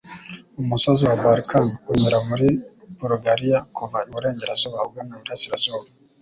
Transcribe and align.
Umusozi 0.61 1.03
wa 1.09 1.17
Balkan 1.23 1.67
unyura 1.91 2.17
muri 2.27 2.47
Bulugariya 2.97 3.59
kuva 3.75 3.97
iburengerazuba 4.07 4.85
ugana 4.87 5.11
iburasirazuba. 5.15 5.85